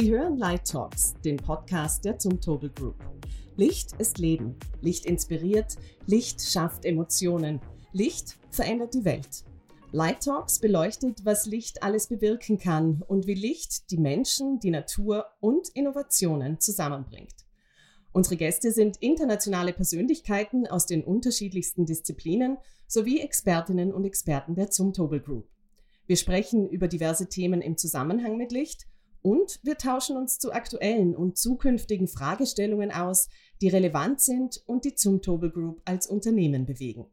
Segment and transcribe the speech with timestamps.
[0.00, 2.96] Sie hören Light Talks, den Podcast der Zumtobel Group.
[3.56, 4.56] Licht ist Leben.
[4.80, 5.76] Licht inspiriert.
[6.06, 7.60] Licht schafft Emotionen.
[7.92, 9.44] Licht verändert die Welt.
[9.92, 15.26] Light Talks beleuchtet, was Licht alles bewirken kann und wie Licht die Menschen, die Natur
[15.38, 17.34] und Innovationen zusammenbringt.
[18.12, 25.20] Unsere Gäste sind internationale Persönlichkeiten aus den unterschiedlichsten Disziplinen sowie Expertinnen und Experten der Zumtobel
[25.20, 25.46] Group.
[26.06, 28.86] Wir sprechen über diverse Themen im Zusammenhang mit Licht
[29.22, 33.28] und wir tauschen uns zu aktuellen und zukünftigen Fragestellungen aus,
[33.60, 37.06] die relevant sind und die Zumtobel Group als Unternehmen bewegen.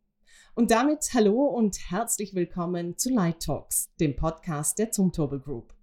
[0.56, 5.74] Und damit hallo und herzlich willkommen zu Light Talks, dem Podcast der Zumtobel Group.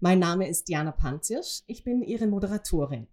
[0.00, 3.06] Mein Name ist Diana Panzirsch, ich bin Ihre Moderatorin.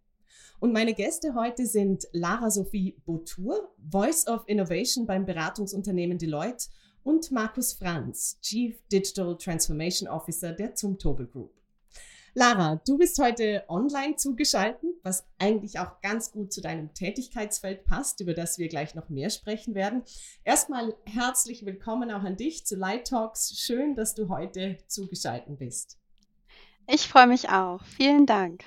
[0.60, 6.68] Und meine Gäste heute sind Lara Sophie Boutour, Voice of Innovation beim Beratungsunternehmen Deloitte
[7.04, 11.65] und Markus Franz, Chief Digital Transformation Officer der Zumtobel Group.
[12.38, 18.20] Lara, du bist heute online zugeschaltet, was eigentlich auch ganz gut zu deinem Tätigkeitsfeld passt,
[18.20, 20.04] über das wir gleich noch mehr sprechen werden.
[20.44, 23.58] Erstmal herzlich willkommen auch an dich zu Light Talks.
[23.58, 25.98] Schön, dass du heute zugeschaltet bist.
[26.88, 27.82] Ich freue mich auch.
[27.86, 28.66] Vielen Dank.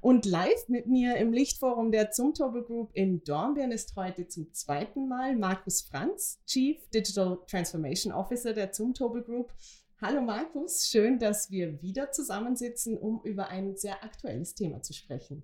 [0.00, 5.06] Und live mit mir im Lichtforum der Zumtobel Group in Dornbirn ist heute zum zweiten
[5.06, 9.52] Mal Markus Franz, Chief Digital Transformation Officer der Zumtobel Group.
[9.98, 15.42] Hallo Markus, schön, dass wir wieder zusammensitzen, um über ein sehr aktuelles Thema zu sprechen.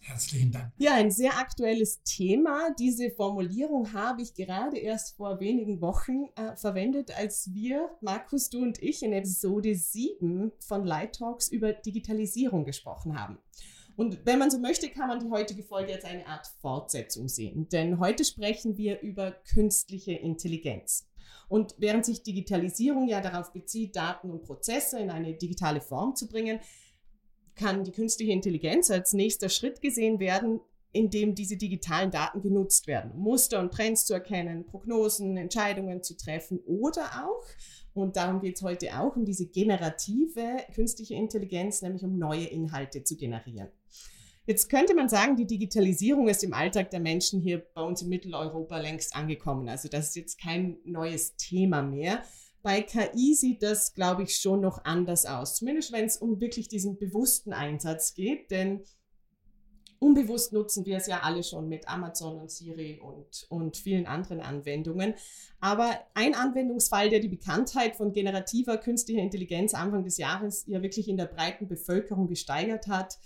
[0.00, 0.72] Herzlichen Dank.
[0.78, 2.74] Ja, ein sehr aktuelles Thema.
[2.76, 8.62] Diese Formulierung habe ich gerade erst vor wenigen Wochen äh, verwendet, als wir, Markus, du
[8.62, 13.38] und ich, in Episode 7 von Light Talks über Digitalisierung gesprochen haben.
[13.94, 17.68] Und wenn man so möchte, kann man die heutige Folge als eine Art Fortsetzung sehen.
[17.68, 21.08] Denn heute sprechen wir über künstliche Intelligenz.
[21.48, 26.28] Und während sich Digitalisierung ja darauf bezieht, Daten und Prozesse in eine digitale Form zu
[26.28, 26.60] bringen,
[27.54, 30.60] kann die künstliche Intelligenz als nächster Schritt gesehen werden,
[30.94, 36.02] in dem diese digitalen Daten genutzt werden, um Muster und Trends zu erkennen, Prognosen, Entscheidungen
[36.02, 37.44] zu treffen oder auch,
[37.94, 43.04] und darum geht es heute auch, um diese generative künstliche Intelligenz, nämlich um neue Inhalte
[43.04, 43.68] zu generieren.
[44.46, 48.10] Jetzt könnte man sagen, die Digitalisierung ist im Alltag der Menschen hier bei uns in
[48.10, 49.68] Mitteleuropa längst angekommen.
[49.70, 52.22] Also das ist jetzt kein neues Thema mehr.
[52.62, 55.56] Bei KI sieht das, glaube ich, schon noch anders aus.
[55.56, 58.50] Zumindest wenn es um wirklich diesen bewussten Einsatz geht.
[58.50, 58.82] Denn
[59.98, 64.40] unbewusst nutzen wir es ja alle schon mit Amazon und Siri und, und vielen anderen
[64.40, 65.14] Anwendungen.
[65.60, 71.08] Aber ein Anwendungsfall, der die Bekanntheit von generativer künstlicher Intelligenz Anfang des Jahres ja wirklich
[71.08, 73.18] in der breiten Bevölkerung gesteigert hat,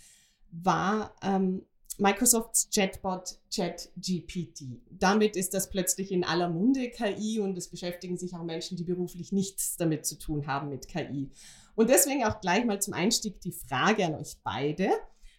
[0.50, 1.62] war ähm,
[1.98, 4.80] Microsofts Chatbot ChatGPT.
[4.90, 8.84] Damit ist das plötzlich in aller Munde KI und es beschäftigen sich auch Menschen, die
[8.84, 11.30] beruflich nichts damit zu tun haben mit KI.
[11.74, 14.90] Und deswegen auch gleich mal zum Einstieg die Frage an euch beide.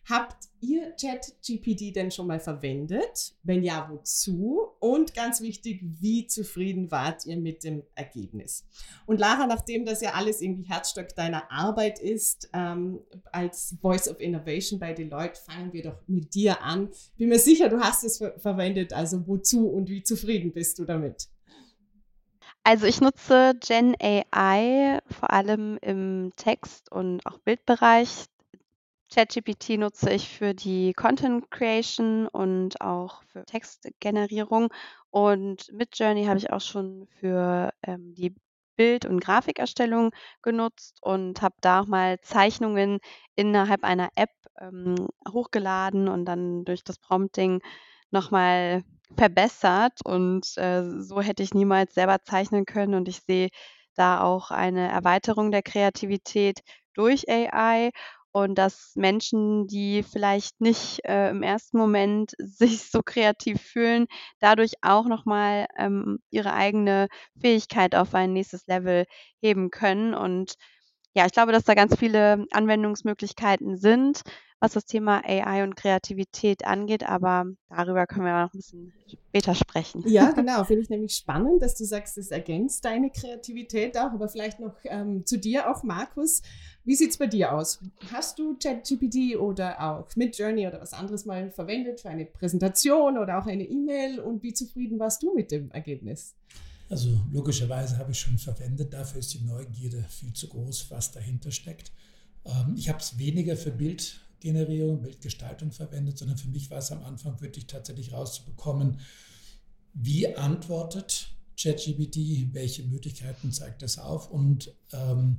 [0.09, 3.35] Habt ihr ChatGPT denn schon mal verwendet?
[3.43, 4.69] Wenn ja, wozu?
[4.79, 8.65] Und ganz wichtig, wie zufrieden wart ihr mit dem Ergebnis?
[9.05, 14.19] Und Lara, nachdem das ja alles irgendwie Herzstock deiner Arbeit ist, ähm, als Voice of
[14.19, 16.89] Innovation bei Deloitte, fangen wir doch mit dir an.
[17.17, 18.93] Bin mir sicher, du hast es ver verwendet.
[18.93, 21.27] Also wozu und wie zufrieden bist du damit?
[22.63, 28.25] Also ich nutze Gen AI vor allem im Text- und auch Bildbereich.
[29.13, 34.71] ChatGPT nutze ich für die Content Creation und auch für Textgenerierung.
[35.09, 38.35] Und Midjourney habe ich auch schon für ähm, die
[38.75, 40.11] Bild- und Grafikerstellung
[40.41, 42.99] genutzt und habe da auch mal Zeichnungen
[43.35, 44.95] innerhalb einer App ähm,
[45.27, 47.61] hochgeladen und dann durch das Prompting
[48.11, 48.83] nochmal
[49.17, 49.99] verbessert.
[50.05, 52.93] Und äh, so hätte ich niemals selber zeichnen können.
[52.93, 53.49] Und ich sehe
[53.95, 56.61] da auch eine Erweiterung der Kreativität
[56.93, 57.91] durch AI
[58.31, 64.07] und dass Menschen, die vielleicht nicht äh, im ersten Moment sich so kreativ fühlen,
[64.39, 67.07] dadurch auch nochmal ähm, ihre eigene
[67.39, 69.05] Fähigkeit auf ein nächstes Level
[69.41, 70.13] heben können.
[70.13, 70.55] Und
[71.13, 74.21] ja, ich glaube, dass da ganz viele Anwendungsmöglichkeiten sind
[74.59, 79.55] was das Thema AI und Kreativität angeht, aber darüber können wir noch ein bisschen später
[79.55, 80.03] sprechen.
[80.05, 84.27] Ja, genau, finde ich nämlich spannend, dass du sagst, es ergänzt deine Kreativität auch, aber
[84.27, 86.41] vielleicht noch ähm, zu dir auch, Markus.
[86.83, 87.79] Wie sieht es bei dir aus?
[88.11, 93.39] Hast du ChatGPT oder auch Midjourney oder was anderes mal verwendet für eine Präsentation oder
[93.39, 96.35] auch eine E-Mail und wie zufrieden warst du mit dem Ergebnis?
[96.89, 101.51] Also logischerweise habe ich schon verwendet, dafür ist die Neugierde viel zu groß, was dahinter
[101.51, 101.91] steckt.
[102.45, 106.91] Ähm, ich habe es weniger für Bild Bildgenerierung, Bildgestaltung verwendet, sondern für mich war es
[106.91, 108.99] am Anfang wirklich tatsächlich rauszubekommen,
[109.93, 115.37] wie antwortet ChatGPT, welche Möglichkeiten zeigt es auf und ähm,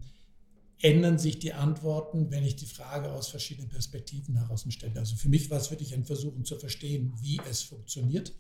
[0.82, 4.98] ändern sich die Antworten, wenn ich die Frage aus verschiedenen Perspektiven heraus stelle.
[4.98, 8.34] Also für mich war es wirklich ein Versuchen zu verstehen, wie es funktioniert.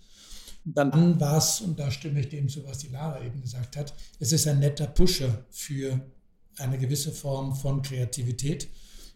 [0.64, 3.76] Und dann war es, und da stimme ich dem zu, was die Lara eben gesagt
[3.76, 6.00] hat, es ist ein netter Pusher für
[6.58, 8.68] eine gewisse Form von Kreativität,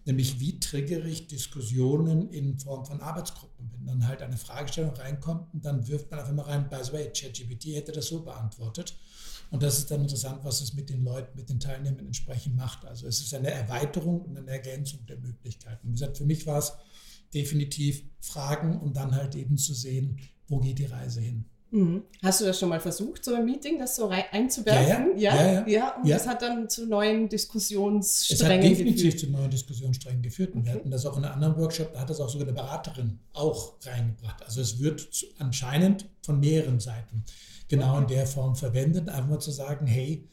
[0.05, 3.71] nämlich wie triggere ich Diskussionen in Form von Arbeitsgruppen.
[3.73, 6.93] Wenn dann halt eine Fragestellung reinkommt und dann wirft man einfach mal rein, by the
[6.93, 8.97] way, ChatGPT hätte das so beantwortet.
[9.51, 12.85] Und das ist dann interessant, was es mit den Leuten, mit den Teilnehmern entsprechend macht.
[12.85, 15.89] Also es ist eine Erweiterung und eine Ergänzung der Möglichkeiten.
[15.89, 16.73] Wie gesagt, für mich war es
[17.33, 20.19] definitiv Fragen und dann halt eben zu sehen,
[20.49, 21.45] wo geht die Reise hin.
[21.71, 22.03] Mhm.
[22.23, 25.19] Hast du das schon mal versucht, so ein Meeting, das so einzuwerfen?
[25.19, 25.43] Ja, ja.
[25.43, 28.41] ja, ja, ja und das hat dann zu neuen Diskussionssträngen geführt?
[28.41, 29.21] Es hat definitiv geführt.
[29.21, 30.55] zu neuen Diskussionssträngen geführt.
[30.55, 30.69] Und okay.
[30.69, 33.19] wir hatten das auch in einem anderen Workshop, da hat das auch sogar eine Beraterin
[33.33, 34.43] auch reingebracht.
[34.45, 35.09] Also es wird
[35.39, 37.25] anscheinend von mehreren Seiten
[37.69, 40.29] genau in der Form verwendet, einfach mal zu sagen, hey,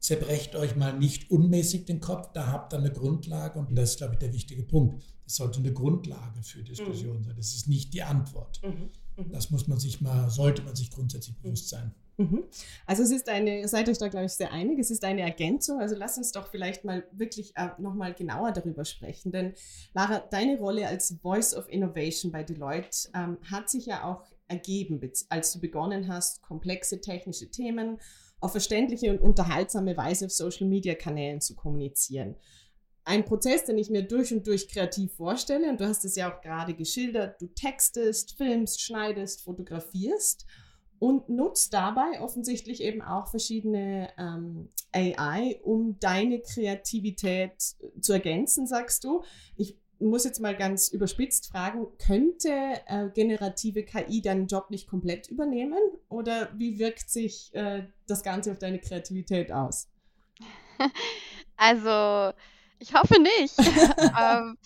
[0.00, 3.98] zerbrecht euch mal nicht unmäßig den Kopf, da habt ihr eine Grundlage und das ist,
[3.98, 5.02] glaube ich, der wichtige Punkt.
[5.26, 7.24] Es sollte eine Grundlage für Diskussionen mhm.
[7.24, 7.34] sein.
[7.36, 8.60] Das ist nicht die Antwort.
[8.62, 8.90] Mhm.
[9.18, 9.32] Mhm.
[9.32, 11.92] Das muss man sich mal, sollte man sich grundsätzlich bewusst sein.
[12.16, 12.44] Mhm.
[12.86, 15.80] Also es ist eine, seid euch da glaube ich sehr einig, es ist eine Ergänzung.
[15.80, 19.32] Also lass uns doch vielleicht mal wirklich äh, nochmal genauer darüber sprechen.
[19.32, 19.54] Denn
[19.94, 25.00] Lara, deine Rolle als Voice of Innovation bei Deloitte ähm, hat sich ja auch ergeben,
[25.28, 27.98] als du begonnen hast, komplexe technische Themen
[28.40, 32.36] auf verständliche und unterhaltsame Weise auf Social-Media-Kanälen zu kommunizieren.
[33.08, 36.30] Ein Prozess, den ich mir durch und durch kreativ vorstelle, und du hast es ja
[36.30, 40.44] auch gerade geschildert, du textest, filmst, schneidest, fotografierst
[40.98, 47.54] und nutzt dabei offensichtlich eben auch verschiedene ähm, AI, um deine Kreativität
[47.98, 49.24] zu ergänzen, sagst du.
[49.56, 52.50] Ich muss jetzt mal ganz überspitzt fragen, könnte
[52.88, 55.80] äh, generative KI deinen Job nicht komplett übernehmen?
[56.10, 59.88] Oder wie wirkt sich äh, das Ganze auf deine Kreativität aus?
[61.60, 62.32] Also,
[62.78, 63.54] ich hoffe nicht.
[64.20, 64.56] ähm,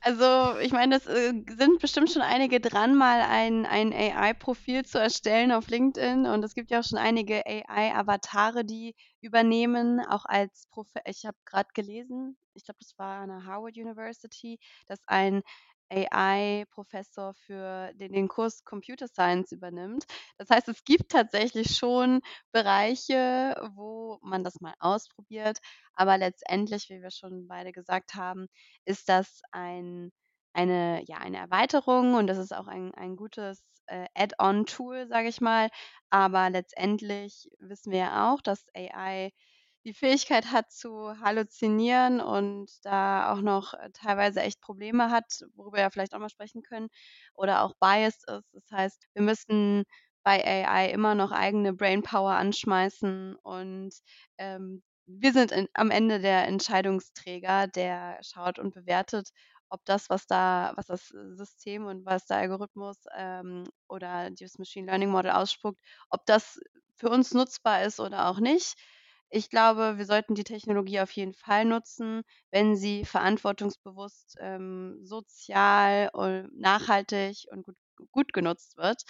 [0.00, 4.98] also, ich meine, es äh, sind bestimmt schon einige dran, mal ein, ein AI-Profil zu
[4.98, 6.26] erstellen auf LinkedIn.
[6.26, 10.88] Und es gibt ja auch schon einige AI-Avatare, die übernehmen, auch als Prof.
[11.04, 15.42] Ich habe gerade gelesen, ich glaube, das war an der Harvard University, dass ein
[15.90, 20.04] AI-Professor für den, den Kurs Computer Science übernimmt.
[20.38, 22.20] Das heißt, es gibt tatsächlich schon
[22.52, 25.58] Bereiche, wo man das mal ausprobiert,
[25.94, 28.46] aber letztendlich, wie wir schon beide gesagt haben,
[28.84, 30.10] ist das ein,
[30.52, 35.40] eine, ja, eine Erweiterung und das ist auch ein, ein gutes äh, Add-on-Tool, sage ich
[35.40, 35.68] mal.
[36.10, 39.32] Aber letztendlich wissen wir ja auch, dass AI
[39.86, 45.78] die Fähigkeit hat zu halluzinieren und da auch noch äh, teilweise echt Probleme hat, worüber
[45.78, 46.88] wir vielleicht auch mal sprechen können,
[47.34, 48.52] oder auch biased ist.
[48.52, 49.84] Das heißt, wir müssen
[50.24, 53.94] bei AI immer noch eigene Brainpower anschmeißen und
[54.38, 59.30] ähm, wir sind in, am Ende der Entscheidungsträger, der schaut und bewertet,
[59.68, 64.86] ob das, was da, was das System und was der Algorithmus ähm, oder das Machine
[64.86, 65.80] Learning Model ausspuckt,
[66.10, 66.58] ob das
[66.96, 68.74] für uns nutzbar ist oder auch nicht.
[69.28, 76.10] Ich glaube, wir sollten die Technologie auf jeden Fall nutzen, wenn sie verantwortungsbewusst, ähm, sozial
[76.12, 77.76] und nachhaltig und gut
[78.12, 79.02] gut genutzt wird.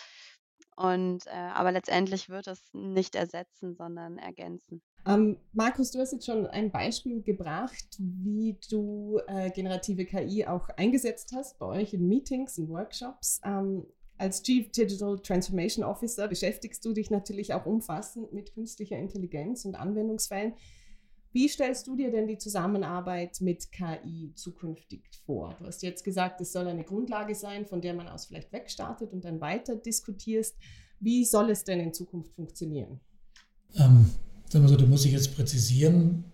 [0.77, 4.83] Und, äh, aber letztendlich wird es nicht ersetzen, sondern ergänzen.
[5.07, 10.69] Ähm, Markus, du hast jetzt schon ein Beispiel gebracht, wie du äh, generative KI auch
[10.71, 13.41] eingesetzt hast bei euch in Meetings, in Workshops.
[13.45, 13.87] Ähm,
[14.19, 19.75] als Chief Digital Transformation Officer beschäftigst du dich natürlich auch umfassend mit künstlicher Intelligenz und
[19.75, 20.55] Anwendungsfällen.
[21.33, 25.55] Wie stellst du dir denn die Zusammenarbeit mit KI zukünftig vor?
[25.59, 29.13] Du hast jetzt gesagt, es soll eine Grundlage sein, von der man aus vielleicht wegstartet
[29.13, 30.57] und dann weiter diskutierst.
[30.99, 33.01] Wie soll es denn in Zukunft funktionieren?
[33.75, 34.11] Ähm,
[34.49, 36.25] sagen wir so, da muss ich jetzt präzisieren,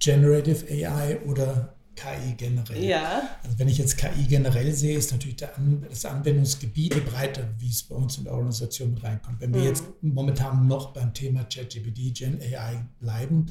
[0.00, 2.84] Generative AI oder KI generell.
[2.84, 3.22] Ja.
[3.42, 7.82] Also wenn ich jetzt KI generell sehe, ist natürlich An das Anwendungsgebiet breiter, wie es
[7.82, 9.40] bei uns in der Organisation mit reinkommt.
[9.40, 9.66] Wenn wir mhm.
[9.66, 13.46] jetzt momentan noch beim Thema ChatGPT, Gen AI bleiben,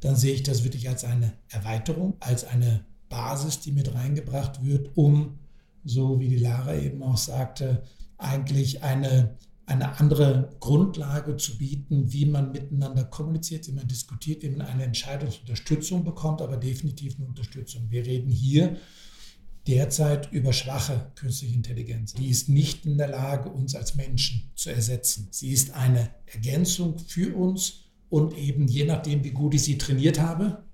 [0.00, 4.90] dann sehe ich das wirklich als eine Erweiterung, als eine Basis, die mit reingebracht wird,
[4.96, 5.38] um,
[5.84, 7.82] so wie die Lara eben auch sagte,
[8.18, 14.50] eigentlich eine eine andere Grundlage zu bieten, wie man miteinander kommuniziert, wie man diskutiert, wie
[14.50, 17.90] man eine Entscheidungsunterstützung bekommt, aber definitiv eine Unterstützung.
[17.90, 18.76] Wir reden hier
[19.66, 22.12] derzeit über schwache künstliche Intelligenz.
[22.12, 25.28] Die ist nicht in der Lage, uns als Menschen zu ersetzen.
[25.30, 30.20] Sie ist eine Ergänzung für uns und eben je nachdem, wie gut ich sie trainiert
[30.20, 30.64] habe,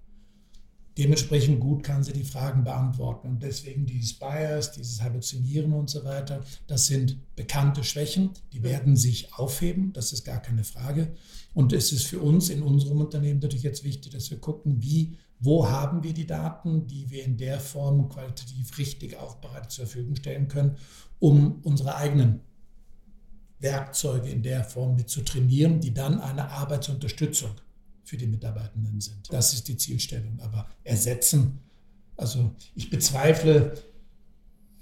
[1.00, 3.28] Dementsprechend gut kann sie die Fragen beantworten.
[3.28, 8.96] Und deswegen dieses Bias, dieses Halluzinieren und so weiter, das sind bekannte Schwächen, die werden
[8.96, 11.14] sich aufheben, das ist gar keine Frage.
[11.54, 15.16] Und es ist für uns in unserem Unternehmen natürlich jetzt wichtig, dass wir gucken, wie
[15.38, 20.16] wo haben wir die Daten, die wir in der Form qualitativ richtig aufbereitet zur Verfügung
[20.16, 20.76] stellen können,
[21.18, 22.40] um unsere eigenen
[23.58, 27.52] Werkzeuge in der Form mit zu trainieren, die dann eine Arbeitsunterstützung
[28.10, 29.32] für die Mitarbeitenden sind.
[29.32, 30.40] Das ist die Zielstellung.
[30.40, 31.60] Aber ersetzen,
[32.16, 33.72] also ich bezweifle,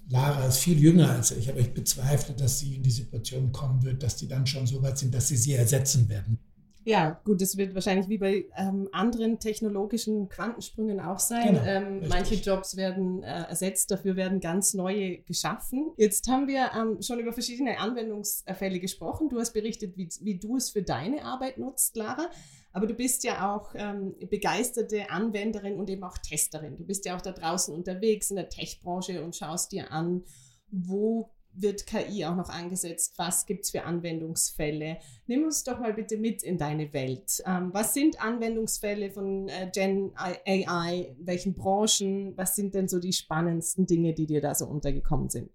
[0.09, 3.85] Lara ist viel jünger als ich, aber ich bezweifle, dass sie in die Situation kommen
[3.85, 6.39] wird, dass die dann schon so weit sind, dass sie sie ersetzen werden.
[6.85, 11.49] Ja, gut, das wird wahrscheinlich wie bei ähm, anderen technologischen Quantensprüngen auch sein.
[11.49, 15.91] Genau, ähm, manche Jobs werden äh, ersetzt, dafür werden ganz neue geschaffen.
[15.99, 19.29] Jetzt haben wir ähm, schon über verschiedene Anwendungsfälle gesprochen.
[19.29, 22.31] Du hast berichtet, wie, wie du es für deine Arbeit nutzt, Lara.
[22.73, 26.77] Aber du bist ja auch ähm, begeisterte Anwenderin und eben auch Testerin.
[26.77, 30.25] Du bist ja auch da draußen unterwegs in der Tech-Branche und schaust dir an,
[30.71, 33.15] wo wird KI auch noch angesetzt?
[33.17, 34.99] Was gibt es für Anwendungsfälle?
[35.27, 37.43] Nimm uns doch mal bitte mit in deine Welt.
[37.47, 41.17] Ähm, was sind Anwendungsfälle von äh, Gen AI?
[41.19, 42.37] Welchen Branchen?
[42.37, 45.51] Was sind denn so die spannendsten Dinge, die dir da so untergekommen sind?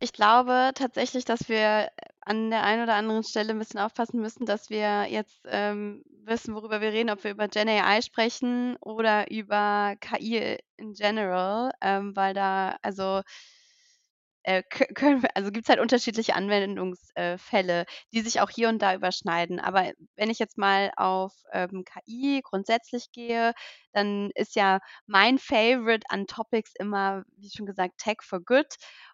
[0.00, 1.90] Ich glaube tatsächlich, dass wir
[2.22, 6.54] an der einen oder anderen Stelle ein bisschen aufpassen müssen, dass wir jetzt ähm, wissen,
[6.54, 12.16] worüber wir reden, ob wir über Gen AI sprechen oder über KI in general, ähm,
[12.16, 13.22] weil da, also
[14.42, 14.62] äh,
[14.94, 19.60] können wir also, gibt's halt unterschiedliche Anwendungsfälle, die sich auch hier und da überschneiden.
[19.60, 23.52] Aber wenn ich jetzt mal auf, ähm, KI grundsätzlich gehe,
[23.92, 28.66] dann ist ja mein Favorite an Topics immer, wie schon gesagt, Tech for Good.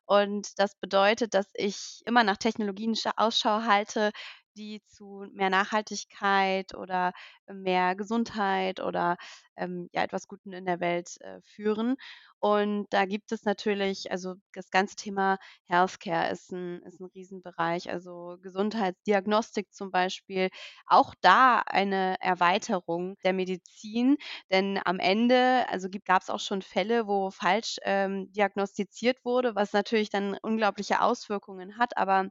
[0.07, 4.13] Und das bedeutet, dass ich immer nach Technologien Ausschau halte,
[4.57, 7.13] die zu mehr Nachhaltigkeit oder
[7.47, 9.17] mehr Gesundheit oder
[9.57, 11.97] ähm, ja, etwas Guten in der Welt äh, führen.
[12.39, 17.91] Und da gibt es natürlich, also das ganze Thema Healthcare ist ein, ist ein Riesenbereich,
[17.91, 20.51] also Gesundheitsdiagnostik zum Beispiel,
[20.87, 24.17] auch da eine Erweiterung der Medizin,
[24.51, 29.73] denn am Ende, also gab es auch schon Fälle, wo falsch ähm, diagnostiziert wurde, was
[29.73, 32.29] natürlich dann unglaubliche Auswirkungen hat, aber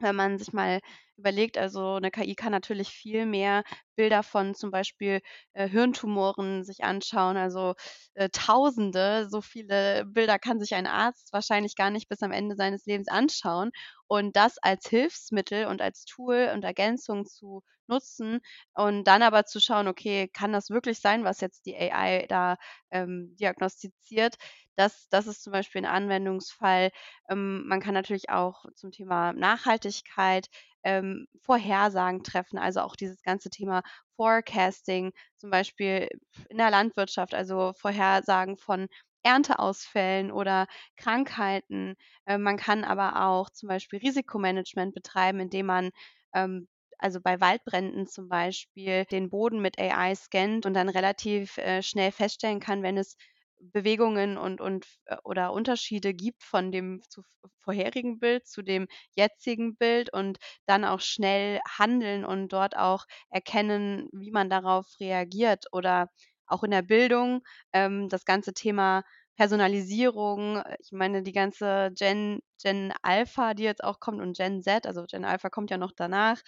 [0.00, 0.80] wenn man sich mal
[1.18, 3.62] überlegt, also eine KI kann natürlich viel mehr
[3.96, 5.20] Bilder von zum Beispiel
[5.54, 7.74] äh, Hirntumoren sich anschauen, also
[8.14, 12.56] äh, Tausende, so viele Bilder kann sich ein Arzt wahrscheinlich gar nicht bis am Ende
[12.56, 13.70] seines Lebens anschauen.
[14.06, 18.40] Und das als Hilfsmittel und als Tool und Ergänzung zu nutzen
[18.74, 22.56] und dann aber zu schauen, okay, kann das wirklich sein, was jetzt die AI da
[22.90, 24.36] ähm, diagnostiziert?
[24.76, 26.90] Das, das ist zum Beispiel ein Anwendungsfall.
[27.30, 30.48] Ähm, man kann natürlich auch zum Thema Nachhaltigkeit
[30.88, 33.82] ähm, Vorhersagen treffen, also auch dieses ganze Thema
[34.16, 36.08] Forecasting, zum Beispiel
[36.48, 38.88] in der Landwirtschaft, also Vorhersagen von
[39.22, 40.66] Ernteausfällen oder
[40.96, 41.94] Krankheiten.
[42.26, 45.90] Äh, man kann aber auch zum Beispiel Risikomanagement betreiben, indem man
[46.34, 46.68] ähm,
[46.98, 52.10] also bei Waldbränden zum Beispiel den Boden mit AI scannt und dann relativ äh, schnell
[52.12, 53.16] feststellen kann, wenn es
[53.60, 57.22] Bewegungen und und äh, oder Unterschiede gibt von dem zu
[57.60, 58.86] vorherigen Bild zu dem
[59.16, 65.66] jetzigen Bild und dann auch schnell handeln und dort auch erkennen, wie man darauf reagiert
[65.72, 66.10] oder
[66.46, 69.02] auch in der Bildung, ähm, das ganze Thema
[69.38, 70.62] Personalisierung.
[70.80, 75.04] Ich meine, die ganze Gen Gen Alpha, die jetzt auch kommt und Gen Z, also
[75.06, 76.40] Gen Alpha kommt ja noch danach,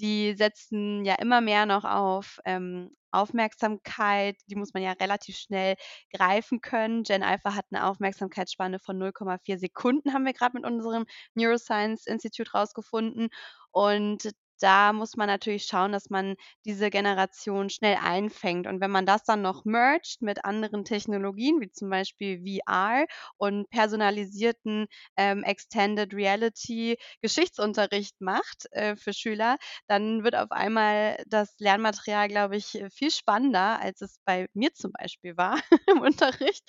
[0.00, 4.36] die setzen ja immer mehr noch auf ähm, Aufmerksamkeit.
[4.48, 5.74] Die muss man ja relativ schnell
[6.14, 7.02] greifen können.
[7.02, 12.52] Gen Alpha hat eine Aufmerksamkeitsspanne von 0,4 Sekunden, haben wir gerade mit unserem Neuroscience Institute
[12.52, 13.30] rausgefunden.
[13.72, 14.30] Und
[14.62, 18.66] da muss man natürlich schauen, dass man diese Generation schnell einfängt.
[18.66, 23.68] Und wenn man das dann noch mergt mit anderen Technologien, wie zum Beispiel VR und
[23.70, 24.86] personalisierten
[25.16, 32.56] ähm, Extended Reality Geschichtsunterricht macht äh, für Schüler, dann wird auf einmal das Lernmaterial, glaube
[32.56, 35.58] ich, viel spannender, als es bei mir zum Beispiel war
[35.90, 36.64] im Unterricht.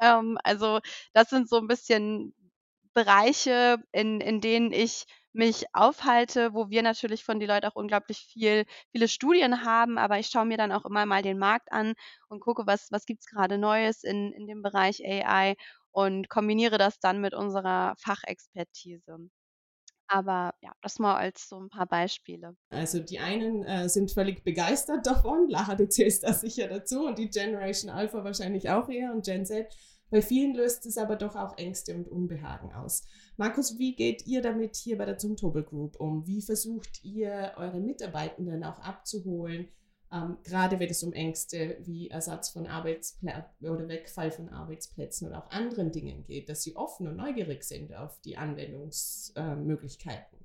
[0.00, 0.80] Ähm, also
[1.12, 2.34] das sind so ein bisschen
[2.94, 8.64] Bereiche, in, in denen ich mich aufhalte, wo wir natürlich von Deloitte auch unglaublich viel
[8.92, 11.94] viele Studien haben, aber ich schaue mir dann auch immer mal den Markt an
[12.28, 15.56] und gucke, was was gibt's grade Neues in in dem Bereich AI
[15.90, 19.30] und kombiniere das dann mit unserer Fachexpertise.
[20.06, 22.56] Aber ja, das mal als so ein paar Beispiele.
[22.70, 27.18] Also die einen äh, sind völlig begeistert davon, Lara, du zählst da sicher dazu und
[27.18, 29.74] die Generation Alpha wahrscheinlich auch eher und Gen Z.
[30.14, 33.02] Bei vielen löst es aber doch auch Ängste und Unbehagen aus.
[33.36, 36.24] Markus, wie geht ihr damit hier bei der Zumtobel Group um?
[36.24, 39.66] Wie versucht ihr eure Mitarbeitenden auch abzuholen,
[40.12, 45.44] ähm, gerade wenn es um Ängste wie Ersatz von Arbeitsplätzen oder Wegfall von Arbeitsplätzen oder
[45.44, 50.38] auch anderen Dingen geht, dass sie offen und neugierig sind auf die Anwendungsmöglichkeiten?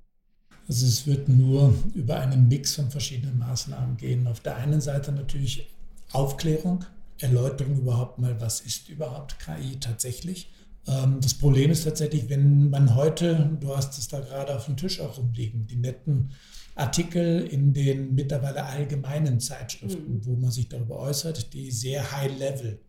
[0.66, 4.26] Also es wird nur über einen Mix von verschiedenen Maßnahmen gehen.
[4.26, 5.72] Auf der einen Seite natürlich
[6.10, 6.84] Aufklärung,
[7.20, 10.50] Erläuterung überhaupt mal, was ist überhaupt KI tatsächlich.
[10.86, 14.76] Ähm, das Problem ist tatsächlich, wenn man heute, du hast es da gerade auf dem
[14.76, 16.30] Tisch auch rumliegen, die netten
[16.74, 20.26] Artikel in den mittlerweile allgemeinen Zeitschriften, mhm.
[20.26, 22.80] wo man sich darüber äußert, die sehr high-level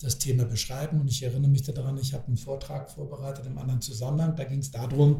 [0.00, 1.00] das Thema beschreiben.
[1.00, 4.34] Und ich erinnere mich daran, ich habe einen Vortrag vorbereitet im anderen Zusammenhang.
[4.36, 5.18] Da ging es darum,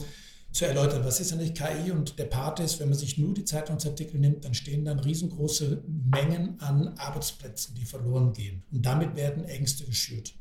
[0.50, 3.44] zu erläutern, was ist eigentlich KI und der Part ist, wenn man sich nur die
[3.44, 8.62] Zeitungsartikel nimmt, dann stehen dann riesengroße Mengen an Arbeitsplätzen, die verloren gehen.
[8.72, 10.34] Und damit werden Ängste geschürt.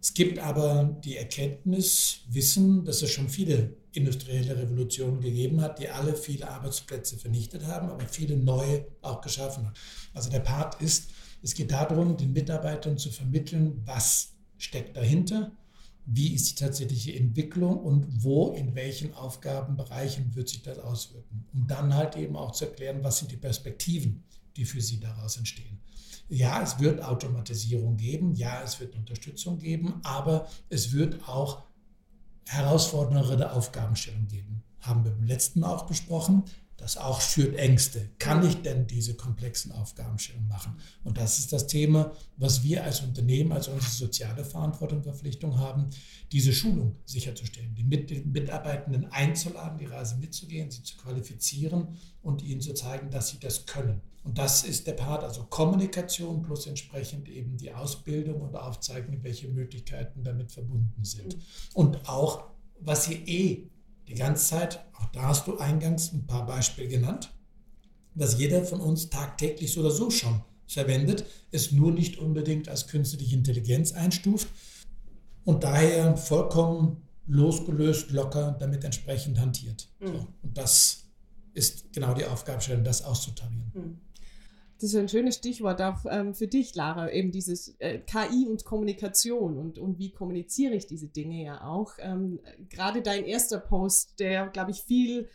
[0.00, 5.88] Es gibt aber die Erkenntnis, Wissen, dass es schon viele industrielle Revolutionen gegeben hat, die
[5.88, 9.74] alle viele Arbeitsplätze vernichtet haben, aber viele neue auch geschaffen haben.
[10.12, 15.52] Also der Part ist, es geht darum, den Mitarbeitern zu vermitteln, was steckt dahinter,
[16.04, 21.46] wie ist die tatsächliche Entwicklung und wo, in welchen Aufgabenbereichen wird sich das auswirken.
[21.52, 24.24] Und dann halt eben auch zu erklären, was sind die Perspektiven,
[24.56, 25.78] die für sie daraus entstehen.
[26.28, 31.62] Ja, es wird Automatisierung geben, ja, es wird Unterstützung geben, aber es wird auch
[32.46, 34.62] herausforderndere Aufgabenstellungen geben.
[34.80, 36.42] Haben wir beim letzten auch besprochen.
[36.82, 38.10] Das auch schürt Ängste.
[38.18, 40.80] Kann ich denn diese komplexen Aufgabenstellungen machen?
[41.04, 45.90] Und das ist das Thema, was wir als Unternehmen, als unsere soziale Verantwortung, Verpflichtung haben,
[46.32, 51.86] diese Schulung sicherzustellen, die Mitarbeitenden einzuladen, die Reise mitzugehen, sie zu qualifizieren
[52.20, 54.00] und ihnen zu zeigen, dass sie das können.
[54.24, 59.46] Und das ist der Part, also Kommunikation plus entsprechend eben die Ausbildung und Aufzeigen, welche
[59.46, 61.36] Möglichkeiten damit verbunden sind.
[61.74, 63.70] Und auch, was sie eh
[64.08, 67.32] die ganze Zeit, auch da hast du eingangs ein paar Beispiele genannt,
[68.14, 72.86] dass jeder von uns tagtäglich so oder so schon verwendet, es nur nicht unbedingt als
[72.86, 74.48] künstliche Intelligenz einstuft
[75.44, 79.88] und daher vollkommen losgelöst, locker damit entsprechend hantiert.
[80.00, 80.06] Mhm.
[80.06, 81.04] So, und das
[81.54, 83.72] ist genau die Aufgabenstellung, das auszutarieren.
[83.74, 84.00] Mhm.
[84.82, 88.64] Das ist ein schönes Stichwort auch ähm, für dich, Lara, eben dieses äh, KI und
[88.64, 91.92] Kommunikation und, und wie kommuniziere ich diese Dinge ja auch.
[92.00, 95.28] Ähm, Gerade dein erster Post, der, glaube ich, viel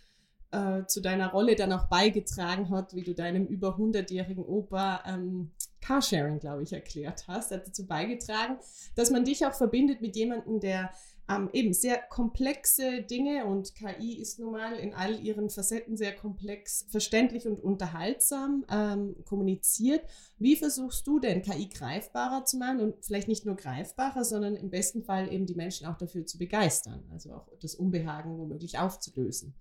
[0.51, 5.51] äh, zu deiner Rolle dann auch beigetragen hat, wie du deinem über 100-jährigen Opa ähm,
[5.79, 8.57] Carsharing, glaube ich, erklärt hast, hat dazu beigetragen,
[8.95, 10.91] dass man dich auch verbindet mit jemandem, der
[11.29, 16.15] ähm, eben sehr komplexe Dinge und KI ist nun mal in all ihren Facetten sehr
[16.15, 20.05] komplex, verständlich und unterhaltsam ähm, kommuniziert.
[20.39, 24.69] Wie versuchst du denn KI greifbarer zu machen und vielleicht nicht nur greifbarer, sondern im
[24.69, 29.53] besten Fall eben die Menschen auch dafür zu begeistern, also auch das Unbehagen womöglich aufzulösen?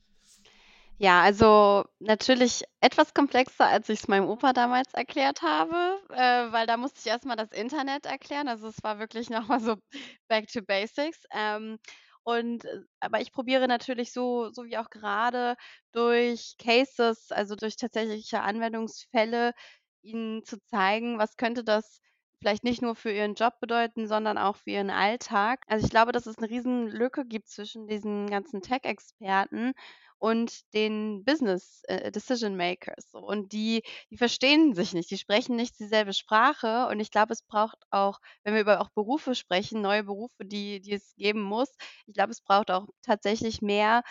[0.98, 6.66] Ja, also natürlich etwas komplexer, als ich es meinem Opa damals erklärt habe, äh, weil
[6.66, 8.48] da musste ich erstmal das Internet erklären.
[8.48, 9.76] Also es war wirklich nochmal so
[10.28, 11.22] back to basics.
[11.32, 11.78] Ähm,
[12.22, 15.56] und äh, aber ich probiere natürlich so, so wie auch gerade
[15.92, 19.52] durch Cases, also durch tatsächliche Anwendungsfälle,
[20.02, 22.00] ihnen zu zeigen, was könnte das
[22.46, 25.64] vielleicht nicht nur für ihren Job bedeuten, sondern auch für ihren Alltag.
[25.66, 29.72] Also ich glaube, dass es eine riesen Lücke gibt zwischen diesen ganzen Tech-Experten
[30.18, 33.08] und den Business äh, Decision Makers.
[33.14, 33.82] Und die,
[34.12, 36.86] die verstehen sich nicht, die sprechen nicht dieselbe Sprache.
[36.86, 40.80] Und ich glaube, es braucht auch, wenn wir über auch Berufe sprechen, neue Berufe, die,
[40.80, 41.74] die es geben muss,
[42.06, 44.02] ich glaube, es braucht auch tatsächlich mehr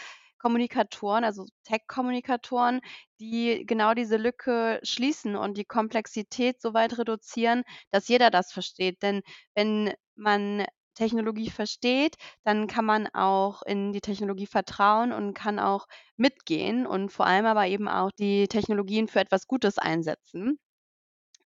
[0.45, 2.81] Kommunikatoren, also Tech-Kommunikatoren,
[3.19, 9.01] die genau diese Lücke schließen und die Komplexität so weit reduzieren, dass jeder das versteht.
[9.01, 9.21] Denn
[9.55, 15.87] wenn man Technologie versteht, dann kann man auch in die Technologie vertrauen und kann auch
[16.15, 20.59] mitgehen und vor allem aber eben auch die Technologien für etwas Gutes einsetzen.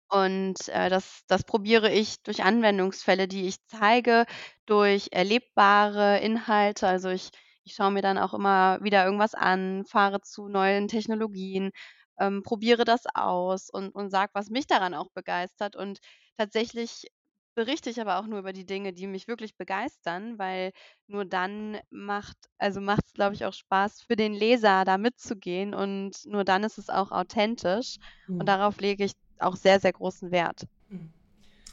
[0.09, 4.25] Und äh, das, das probiere ich durch Anwendungsfälle, die ich zeige,
[4.65, 6.87] durch erlebbare Inhalte.
[6.87, 7.29] Also ich,
[7.67, 11.71] ich schaue mir dann auch immer wieder irgendwas an, fahre zu neuen Technologien,
[12.19, 15.75] ähm, probiere das aus und, und sage, was mich daran auch begeistert.
[15.75, 15.99] Und
[16.37, 17.07] tatsächlich
[17.55, 20.71] berichte ich aber auch nur über die Dinge, die mich wirklich begeistern, weil
[21.07, 26.13] nur dann macht also macht's, glaube ich, auch Spaß für den Leser, da mitzugehen und
[26.25, 28.45] nur dann ist es auch authentisch und mhm.
[28.45, 30.67] darauf lege ich auch sehr, sehr großen Wert.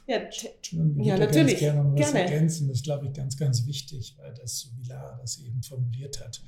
[0.07, 0.21] Ja,
[0.97, 1.59] ja natürlich.
[1.59, 2.31] gerne noch was gerne.
[2.31, 2.69] ergänzen.
[2.69, 6.21] Das ist, glaube ich, ganz, ganz wichtig, weil das, so wie Lara das eben formuliert
[6.21, 6.43] hat.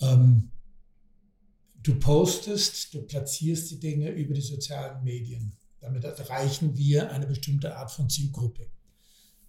[0.00, 0.50] Ähm,
[1.82, 5.52] du postest, du platzierst die Dinge über die sozialen Medien.
[5.80, 8.66] Damit erreichen wir eine bestimmte Art von Zielgruppe.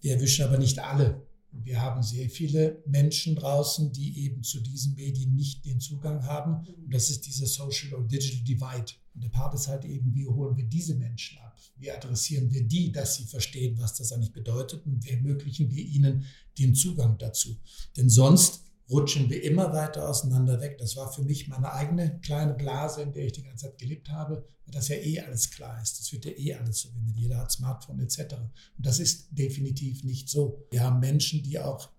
[0.02, 1.26] Wir erwischen aber nicht alle.
[1.51, 6.67] Wir haben sehr viele Menschen draußen, die eben zu diesen Medien nicht den Zugang haben.
[6.67, 8.93] Und das ist dieser Social or Digital Divide.
[9.15, 11.57] Und der Part ist halt eben, wie holen wir diese Menschen ab?
[11.79, 14.86] Wie adressieren wir die, dass sie verstehen, was das eigentlich bedeutet?
[14.86, 16.25] Und wie ermöglichen wir ihnen
[16.57, 17.57] den Zugang dazu?
[17.95, 20.78] Denn sonst rutschen wir immer weiter auseinander weg.
[20.78, 24.10] Das war für mich meine eigene kleine Blase, in der ich die ganze Zeit gelebt
[24.10, 26.00] habe, weil das ja eh alles klar ist.
[26.00, 27.17] Das wird ja eh alles verwendet.
[27.17, 28.36] Jeder hat Smartphone etc.
[28.36, 30.65] Und das ist definitiv nicht so.
[30.71, 31.89] Wir haben Menschen, die auch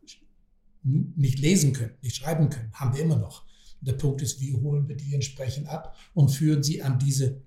[0.82, 3.44] nicht lesen können, nicht schreiben können, haben wir immer noch.
[3.80, 7.42] Und der Punkt ist, wie holen wir die entsprechend ab und führen sie an diese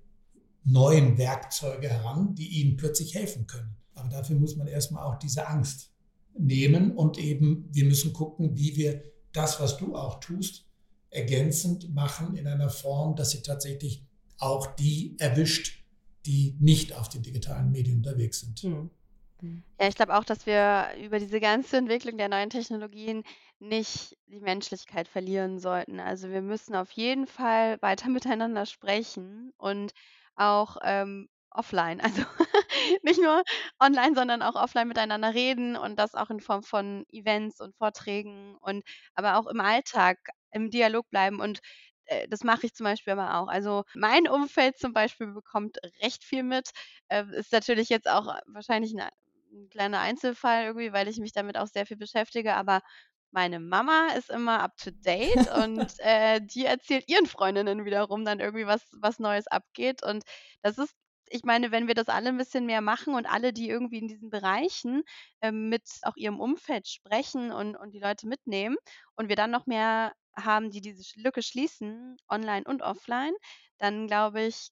[0.64, 3.74] neuen Werkzeuge heran, die ihnen plötzlich helfen können.
[3.94, 5.90] Aber dafür muss man erstmal auch diese Angst
[6.38, 9.02] nehmen und eben, wir müssen gucken, wie wir
[9.32, 10.66] das, was du auch tust,
[11.10, 14.04] ergänzend machen in einer Form, dass sie tatsächlich
[14.38, 15.84] auch die erwischt,
[16.26, 18.60] die nicht auf den digitalen Medien unterwegs sind.
[18.60, 18.90] Hm.
[19.80, 23.24] Ja, ich glaube auch, dass wir über diese ganze Entwicklung der neuen Technologien
[23.58, 26.00] nicht die Menschlichkeit verlieren sollten.
[26.00, 29.92] Also wir müssen auf jeden Fall weiter miteinander sprechen und
[30.36, 32.00] auch ähm, offline.
[32.00, 32.22] Also
[33.02, 33.42] nicht nur
[33.80, 38.56] online, sondern auch offline miteinander reden und das auch in Form von Events und Vorträgen
[38.60, 38.84] und
[39.14, 40.18] aber auch im Alltag
[40.52, 41.40] im Dialog bleiben.
[41.40, 41.60] Und
[42.06, 43.48] äh, das mache ich zum Beispiel aber auch.
[43.48, 46.70] Also mein Umfeld zum Beispiel bekommt recht viel mit.
[47.08, 49.08] Äh, ist natürlich jetzt auch wahrscheinlich ein,
[49.52, 52.80] ein kleiner Einzelfall irgendwie, weil ich mich damit auch sehr viel beschäftige, aber
[53.32, 58.40] meine Mama ist immer up to date und äh, die erzählt ihren Freundinnen wiederum dann
[58.40, 60.02] irgendwie, was, was Neues abgeht.
[60.02, 60.22] Und
[60.62, 60.94] das ist
[61.32, 64.08] ich meine, wenn wir das alle ein bisschen mehr machen und alle, die irgendwie in
[64.08, 65.02] diesen Bereichen
[65.40, 68.76] ähm, mit auch ihrem Umfeld sprechen und, und die Leute mitnehmen
[69.16, 73.34] und wir dann noch mehr haben, die diese Lücke schließen, online und offline,
[73.78, 74.68] dann glaube ich,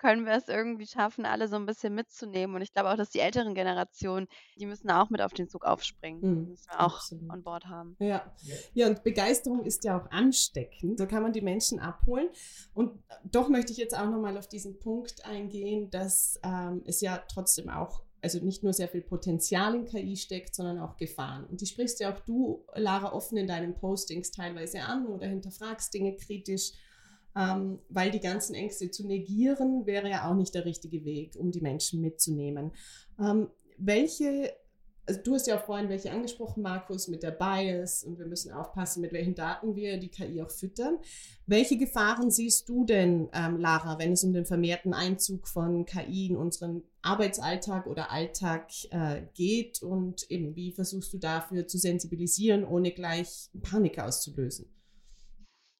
[0.00, 2.56] können wir es irgendwie schaffen, alle so ein bisschen mitzunehmen.
[2.56, 5.66] Und ich glaube auch, dass die älteren Generationen, die müssen auch mit auf den Zug
[5.66, 6.20] aufspringen.
[6.20, 7.30] Mhm, müssen wir auch absolut.
[7.30, 7.96] on board haben.
[7.98, 8.34] Ja.
[8.72, 10.98] ja, und Begeisterung ist ja auch ansteckend.
[10.98, 12.30] So kann man die Menschen abholen.
[12.72, 17.22] Und doch möchte ich jetzt auch nochmal auf diesen Punkt eingehen, dass ähm, es ja
[17.28, 21.46] trotzdem auch also nicht nur sehr viel Potenzial in KI steckt, sondern auch Gefahren.
[21.46, 25.92] Und die sprichst ja auch du, Lara, offen in deinen Postings teilweise an oder hinterfragst
[25.92, 26.72] Dinge kritisch
[27.36, 31.50] ähm, weil die ganzen Ängste zu negieren wäre ja auch nicht der richtige Weg, um
[31.50, 32.72] die Menschen mitzunehmen.
[33.18, 34.52] Ähm, welche,
[35.06, 38.52] also du hast ja auch vorhin welche angesprochen, Markus, mit der Bias und wir müssen
[38.52, 40.98] aufpassen, mit welchen Daten wir die KI auch füttern.
[41.46, 46.26] Welche Gefahren siehst du denn, ähm, Lara, wenn es um den vermehrten Einzug von KI
[46.26, 52.64] in unseren Arbeitsalltag oder Alltag äh, geht und eben wie versuchst du dafür zu sensibilisieren,
[52.64, 54.66] ohne gleich Panik auszulösen?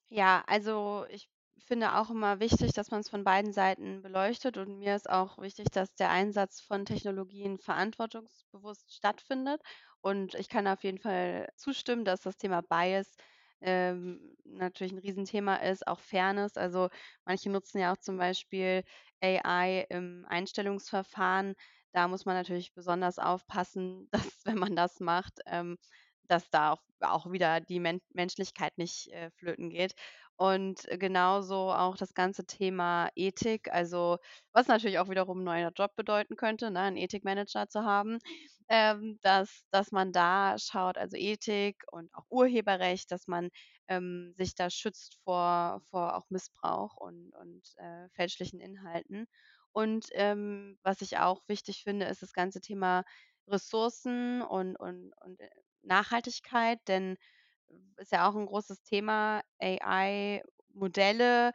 [0.09, 1.30] Ja, also ich
[1.71, 5.37] finde auch immer wichtig, dass man es von beiden Seiten beleuchtet und mir ist auch
[5.37, 9.61] wichtig, dass der Einsatz von Technologien verantwortungsbewusst stattfindet.
[10.01, 13.15] Und ich kann auf jeden Fall zustimmen, dass das Thema Bias
[13.61, 16.57] ähm, natürlich ein Riesenthema ist, auch Fairness.
[16.57, 16.89] Also
[17.23, 18.83] manche nutzen ja auch zum Beispiel
[19.21, 21.55] AI im Einstellungsverfahren.
[21.93, 25.77] Da muss man natürlich besonders aufpassen, dass wenn man das macht, ähm,
[26.27, 29.93] dass da auch, auch wieder die Men Menschlichkeit nicht äh, flöten geht.
[30.41, 34.17] Und genauso auch das ganze Thema Ethik, also
[34.53, 38.17] was natürlich auch wiederum 'n neuer Job bedeuten könnte, ne, 'n Ethikmanager zu haben,
[38.67, 43.49] ähm, dass dass man da schaut, also Ethik und auch Urheberrecht, dass man,
[43.87, 49.27] ähm, sich da schützt vor vor auch Missbrauch und und, äh, fälschlichen Inhalten.
[49.73, 53.03] Und, ähm, was ich auch wichtig finde, ist das ganze Thema
[53.47, 55.49] Ressourcen und und und, äh,
[55.83, 57.17] Nachhaltigkeit, denn
[57.97, 59.41] ist ja auch ein großes Thema.
[59.59, 61.51] AI-Modelle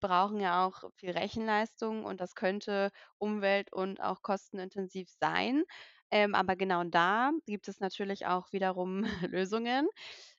[0.00, 5.62] brauchen ja auch viel Rechenleistung und das könnte umwelt und auch kostenintensiv sein.
[6.10, 9.88] Ähm, aber genau da gibt es natürlich auch wiederum Lösungen.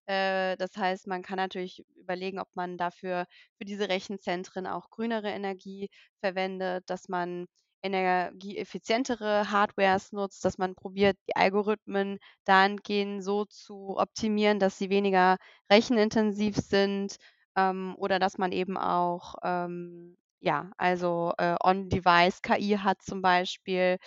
[0.06, 3.26] Äh, das heißt, man kann natürlich überlegen, ob man dafür
[3.58, 5.90] für diese Rechenzentren auch grünere Energie
[6.22, 7.48] verwendet, dass man
[7.82, 15.38] energieeffizientere Hardwares nutzt, dass man probiert, die Algorithmen dahingehend so zu optimieren, dass sie weniger
[15.72, 17.18] rechenintensiv sind
[17.56, 23.98] ähm, oder dass man eben auch, ähm, ja, also äh, On-Device-KI hat zum Beispiel,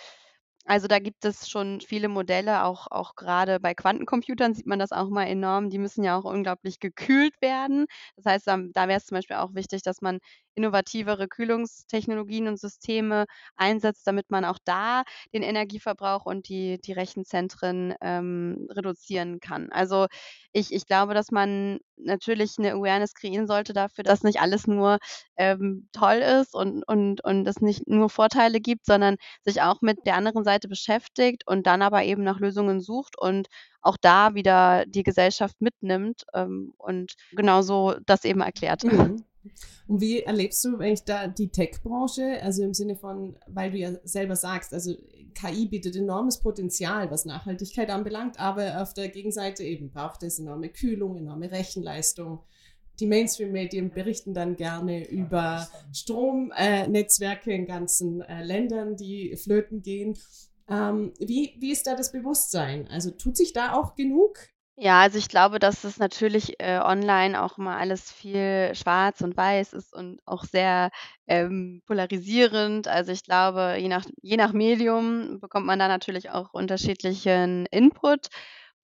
[0.65, 4.91] also da gibt es schon viele Modelle, auch, auch gerade bei Quantencomputern sieht man das
[4.91, 5.69] auch mal enorm.
[5.69, 7.85] Die müssen ja auch unglaublich gekühlt werden.
[8.15, 10.19] Das heißt, da, da wäre es zum Beispiel auch wichtig, dass man
[10.55, 17.95] innovativere Kühlungstechnologien und Systeme einsetzt, damit man auch da den Energieverbrauch und die, die Rechenzentren
[18.01, 19.69] ähm, reduzieren kann.
[19.71, 20.07] Also
[20.51, 24.97] ich, ich glaube, dass man natürlich eine Awareness kreieren sollte dafür, dass nicht alles nur
[25.37, 30.05] ähm, toll ist und, und, und es nicht nur Vorteile gibt, sondern sich auch mit
[30.05, 33.47] der anderen Seite beschäftigt und dann aber eben nach Lösungen sucht und
[33.81, 38.83] auch da wieder die Gesellschaft mitnimmt ähm, und genauso das eben erklärt.
[38.83, 39.23] Mhm.
[39.87, 42.41] Und wie erlebst du eigentlich da die Tech-Branche?
[42.41, 44.93] Also im Sinne von, weil du ja selber sagst, also
[45.33, 50.69] KI bietet enormes Potenzial, was Nachhaltigkeit anbelangt, aber auf der Gegenseite eben braucht es enorme
[50.69, 52.39] Kühlung, enorme Rechenleistung.
[52.99, 60.17] Die Mainstream-Medien berichten dann gerne über Stromnetzwerke äh, in ganzen äh, Ländern, die flöten gehen.
[60.69, 62.87] Ähm, wie, wie ist da das Bewusstsein?
[62.87, 64.37] Also tut sich da auch genug?
[64.75, 69.37] Ja, also ich glaube, dass es natürlich äh, online auch immer alles viel schwarz und
[69.37, 70.89] weiß ist und auch sehr
[71.27, 72.87] ähm, polarisierend.
[72.87, 78.29] Also ich glaube, je nach, je nach Medium bekommt man da natürlich auch unterschiedlichen Input.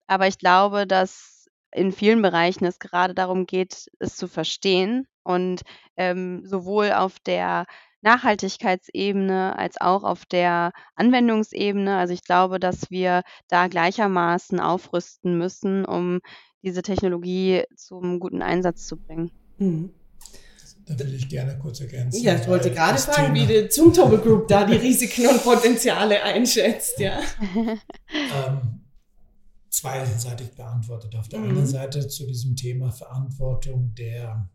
[0.07, 1.44] Aber ich glaube, dass
[1.75, 5.63] in vielen Bereichen es gerade darum geht, es zu verstehen und
[5.97, 7.67] ähm, sowohl auf der
[8.03, 11.97] Nachhaltigkeitsebene als auch auf der Anwendungsebene.
[11.97, 16.21] Also ich glaube, dass wir da gleichermaßen aufrüsten müssen, um
[16.63, 19.31] diese Technologie zum guten Einsatz zu bringen.
[19.59, 19.91] Mhm.
[20.87, 22.23] Da würde ich gerne kurz ergänzen.
[22.23, 26.23] Ja, ich wollte gerade fragen, Thema, wie die Zumtobel Group da die Risiken und Potenziale
[26.23, 27.21] einschätzt, ja.
[27.55, 28.84] ähm,
[29.75, 31.17] zweiseitig beantwortet.
[31.17, 31.51] Auf der mhm.
[31.51, 34.49] einen Seite zu diesem Thema Verantwortung der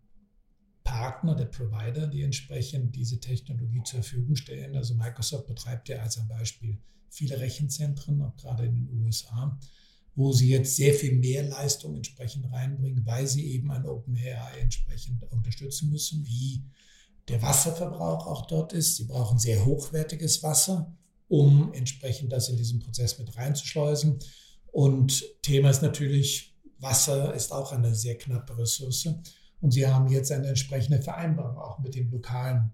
[0.83, 4.75] Partner, der Provider, die entsprechend diese Technologie zur Verfügung stellen.
[4.75, 6.79] Also Microsoft betreibt ja als ein Beispiel
[7.09, 9.59] viele Rechenzentren, auch gerade in den USA,
[10.15, 15.23] wo sie jetzt sehr viel mehr Leistung entsprechend reinbringen, weil sie eben ein OpenAI entsprechend
[15.31, 16.63] unterstützen müssen, wie
[17.27, 18.95] der Wasserverbrauch auch dort ist.
[18.95, 20.95] Sie brauchen sehr hochwertiges Wasser,
[21.27, 24.19] um entsprechend das in diesen Prozess mit reinzuschleusen.
[24.71, 29.07] Und Thema ist natürlich, Wasser ist auch eine sehr knappe Ressource.
[29.61, 32.71] Und sie haben jetzt eine entsprechende Vereinbarung auch mit den lokalen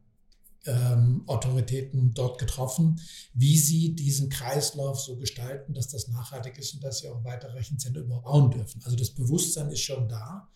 [0.66, 3.00] ähm, Autoritäten dort getroffen,
[3.34, 7.54] wie sie diesen Kreislauf so gestalten, dass das nachhaltig ist und dass sie auch weitere
[7.54, 8.82] Rechenzentren überbauen dürfen.
[8.84, 10.48] Also das Bewusstsein ist schon da.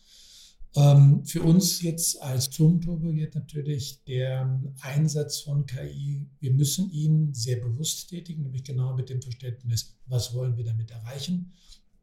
[0.76, 7.34] Ähm, für uns jetzt als Zoom-Turbo geht natürlich der Einsatz von KI, wir müssen ihn
[7.34, 11.54] sehr bewusst tätigen, nämlich genau mit dem Verständnis, was wollen wir damit erreichen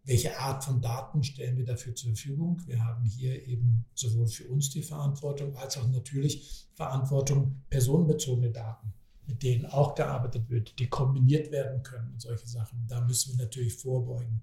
[0.06, 2.62] welche Art von Daten stellen wir dafür zur Verfügung.
[2.66, 8.92] Wir haben hier eben sowohl für uns die Verantwortung als auch natürlich Verantwortung personenbezogene Daten,
[9.26, 12.86] mit denen auch gearbeitet wird, die kombiniert werden können und solche Sachen.
[12.86, 14.42] Da müssen wir natürlich vorbeugen,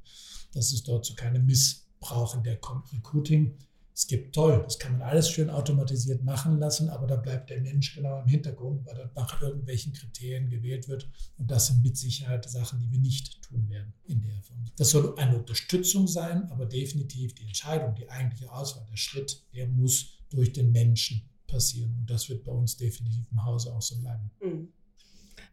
[0.51, 2.59] dass es dort zu keinem Missbrauch in der
[2.93, 3.57] Recruiting
[3.95, 7.61] es gibt toll, das kann man alles schön automatisiert machen lassen, aber da bleibt der
[7.61, 11.07] Mensch genau im Hintergrund, weil dort nach irgendwelchen Kriterien gewählt wird.
[11.37, 14.65] Und das sind mit Sicherheit Sachen, die wir nicht tun werden in der Form.
[14.77, 19.67] Das soll eine Unterstützung sein, aber definitiv die Entscheidung, die eigentliche Auswahl, der Schritt, der
[19.67, 21.95] muss durch den Menschen passieren.
[21.99, 24.31] Und das wird bei uns definitiv im Hause auch so bleiben.
[24.41, 24.69] Mhm.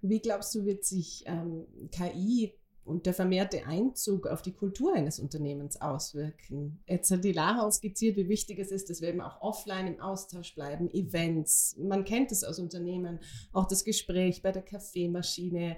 [0.03, 2.55] Wie glaubst du, wird sich ähm, KI
[2.90, 6.83] und der vermehrte Einzug auf die Kultur eines Unternehmens auswirken.
[6.87, 10.00] Jetzt hat die Lara skizziert, wie wichtig es ist, dass wir eben auch offline im
[10.00, 11.76] Austausch bleiben, Events.
[11.79, 13.20] Man kennt es aus Unternehmen,
[13.53, 15.76] auch das Gespräch bei der Kaffeemaschine.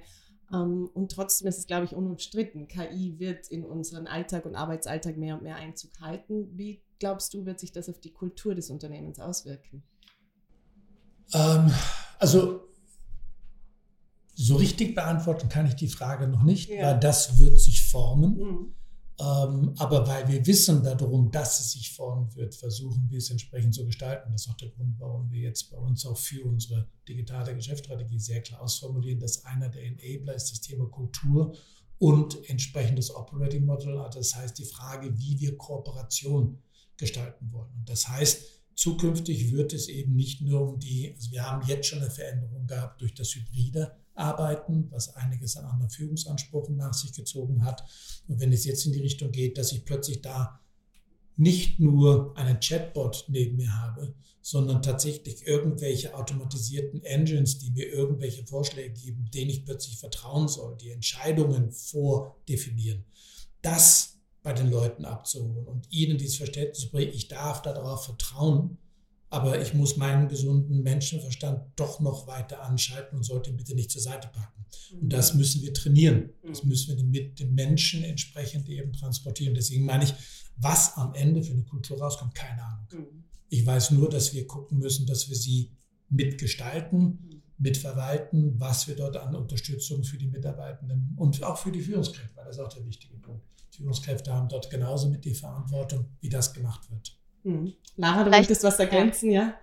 [0.52, 2.66] Ähm, und trotzdem ist es, glaube ich, unumstritten.
[2.66, 6.48] KI wird in unseren Alltag und Arbeitsalltag mehr und mehr Einzug halten.
[6.56, 9.82] Wie glaubst du, wird sich das auf die Kultur des Unternehmens auswirken?
[11.34, 11.70] Ähm,
[12.18, 12.71] also
[14.46, 16.82] so richtig beantworten kann ich die Frage noch nicht, ja.
[16.82, 18.36] weil das wird sich formen.
[18.36, 18.74] Mhm.
[19.20, 23.74] Ähm, aber weil wir wissen darum, dass es sich formen wird, versuchen wir es entsprechend
[23.74, 24.32] zu gestalten.
[24.32, 28.18] Das ist auch der Grund, warum wir jetzt bei uns auch für unsere digitale Geschäftsstrategie
[28.18, 31.54] sehr klar ausformulieren, dass einer der Enabler ist das Thema Kultur
[31.98, 33.98] und entsprechendes Operating Model.
[33.98, 36.58] Also das heißt die Frage, wie wir Kooperation
[36.96, 37.70] gestalten wollen.
[37.78, 38.42] Und das heißt,
[38.74, 42.66] zukünftig wird es eben nicht nur um die, also wir haben jetzt schon eine Veränderung
[42.66, 47.84] gehabt durch das Hybride, arbeiten, was einiges an anderen Führungsansprüchen nach sich gezogen hat.
[48.28, 50.60] Und wenn es jetzt in die Richtung geht, dass ich plötzlich da
[51.36, 58.44] nicht nur einen Chatbot neben mir habe, sondern tatsächlich irgendwelche automatisierten Engines, die mir irgendwelche
[58.44, 63.04] Vorschläge geben, denen ich plötzlich vertrauen soll, die Entscheidungen vordefinieren.
[63.62, 68.78] Das bei den Leuten abzuholen und ihnen dieses Verständnis zu bringen, ich darf darauf vertrauen,
[69.32, 73.90] aber ich muss meinen gesunden Menschenverstand doch noch weiter anschalten und sollte ihn bitte nicht
[73.90, 74.66] zur Seite packen.
[75.00, 75.38] Und das mhm.
[75.40, 76.30] müssen wir trainieren.
[76.46, 76.68] Das mhm.
[76.68, 79.54] müssen wir mit dem Menschen entsprechend eben transportieren.
[79.54, 80.12] Deswegen meine ich,
[80.56, 82.86] was am Ende für eine Kultur rauskommt, keine Ahnung.
[82.92, 83.24] Mhm.
[83.48, 85.72] Ich weiß nur, dass wir gucken müssen, dass wir sie
[86.10, 92.36] mitgestalten, mitverwalten, was wir dort an Unterstützung für die Mitarbeitenden und auch für die Führungskräfte,
[92.36, 93.46] weil das ist auch der wichtige Punkt.
[93.70, 97.16] Führungskräfte haben dort genauso mit die Verantwortung, wie das gemacht wird.
[97.44, 97.72] Hm.
[97.96, 99.54] Lara, du Vielleicht, möchtest was ergänzen, ja?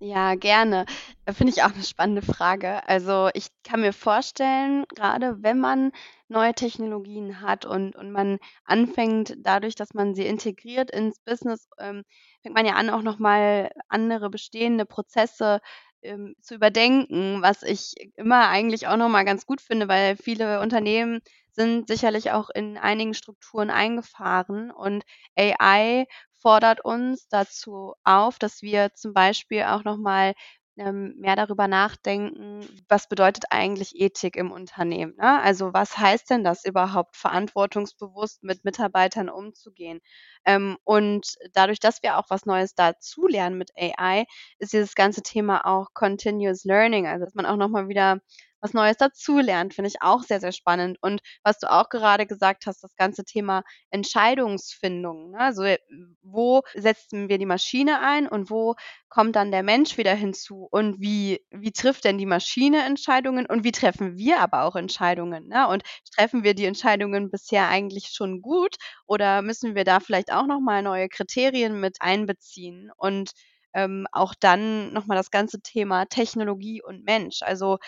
[0.00, 0.84] Ja, gerne.
[1.26, 2.86] Äh, finde ich auch eine spannende Frage.
[2.88, 5.92] Also, ich kann mir vorstellen, gerade wenn man
[6.28, 12.02] neue Technologien hat und und man anfängt dadurch, dass man sie integriert ins Business, ähm,
[12.42, 15.60] fängt man ja an, auch noch mal andere bestehende Prozesse,
[16.02, 20.60] ähm, zu überdenken, was ich immer eigentlich auch noch mal ganz gut finde, weil viele
[20.60, 21.20] Unternehmen
[21.52, 25.04] sind sicherlich auch in einigen Strukturen eingefahren und
[25.36, 26.06] AI
[26.42, 30.34] fordert uns dazu auf, dass wir zum Beispiel auch noch mal,
[30.78, 35.40] ähm, mehr darüber nachdenken, was bedeutet eigentlich Ethik im Unternehmen, ne?
[35.42, 40.00] Also, was heißt denn das überhaupt, verantwortungsbewusst mit Mitarbeitern umzugehen?
[40.46, 44.24] Ähm, und dadurch, dass wir auch was Neues dazulernen mit AI,
[44.58, 48.20] ist dieses ganze Thema auch Continuous Learning, also, dass man auch noch mal wieder
[48.62, 50.98] was Neues dazulernt, finde ich auch sehr, sehr spannend.
[51.02, 55.38] Und was du auch gerade gesagt hast, das ganze Thema Entscheidungsfindung, ne?
[55.40, 55.78] Also, äh,
[56.22, 58.74] wo setzen wir die Maschine ein und wo
[59.08, 60.66] kommt dann der Mensch wieder hinzu?
[60.70, 65.48] Und wie wie trifft denn die Maschine Entscheidungen und wie treffen wir aber auch Entscheidungen,
[65.48, 65.68] ne?
[65.68, 65.82] Und
[66.16, 70.60] treffen wir die Entscheidungen bisher eigentlich schon gut oder müssen wir da vielleicht auch noch
[70.60, 72.90] mal neue Kriterien mit einbeziehen?
[72.96, 73.32] Und,
[73.74, 77.42] ähm, auch dann noch mal das ganze Thema Technologie und Mensch.
[77.42, 77.78] Also,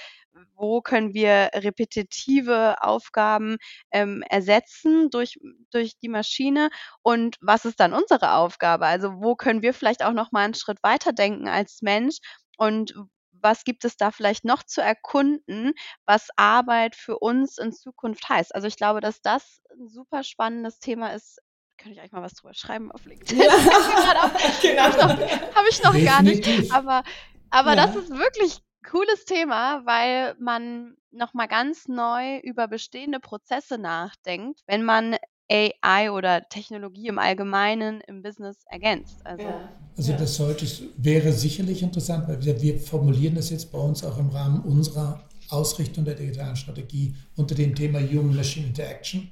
[0.57, 3.57] wo können wir repetitive Aufgaben,
[3.93, 5.39] ähm, ersetzen durch
[5.71, 6.71] durch die Maschine
[7.03, 8.87] und was ist dann unsere Aufgabe?
[8.87, 12.19] Also, wo können wir vielleicht auch noch mal 'n Schritt weiterdenken als Mensch
[12.59, 12.95] und
[13.33, 15.75] was gibt es da vielleicht noch zu erkunden,
[16.07, 18.55] was Arbeit für uns in Zukunft heißt?
[18.55, 21.41] Also, ich glaube, dass das 'n super spannendes Thema ist.
[21.77, 23.39] Könnte ich eigentlich mal was drüber schreiben auf LinkedIn?
[23.39, 23.47] Ja.
[24.63, 24.83] Genau.
[24.83, 27.03] Habe ich noch habe ich noch gar nicht, aber
[27.51, 28.01] aber das Ja.
[28.01, 28.59] ist wirklich
[28.89, 35.17] cooles Thema, weil man noch mal ganz neu über bestehende Prozesse nachdenkt, wenn man
[35.51, 39.25] AI oder Technologie im Allgemeinen im Business ergänzt.
[39.25, 39.69] Also Ja.
[39.97, 44.19] Also das sollte, wäre sicherlich interessant, weil wir, wir formulieren das jetzt bei uns auch
[44.19, 49.31] im Rahmen unserer Ausrichtung der digitalen Strategie unter dem Thema Human-Machine Interaction.